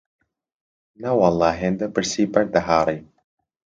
نەوەڵڵا 1.01 1.51
هێندە 1.61 1.87
برسی 1.93 2.25
بەرد 2.33 2.49
دەهاڕی 2.55 2.99